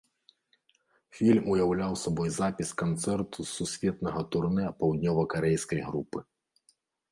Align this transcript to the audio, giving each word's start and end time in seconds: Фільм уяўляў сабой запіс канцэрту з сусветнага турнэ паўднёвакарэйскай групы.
Фільм 1.17 1.43
уяўляў 1.55 1.93
сабой 2.05 2.31
запіс 2.39 2.71
канцэрту 2.83 3.39
з 3.51 3.55
сусветнага 3.59 4.25
турнэ 4.37 4.67
паўднёвакарэйскай 4.83 5.81
групы. 5.93 6.19